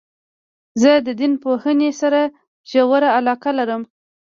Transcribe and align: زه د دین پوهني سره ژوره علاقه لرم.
زه 0.81 0.91
د 1.07 1.09
دین 1.19 1.33
پوهني 1.43 1.89
سره 2.01 2.21
ژوره 2.71 3.09
علاقه 3.17 3.51
لرم. 3.59 3.81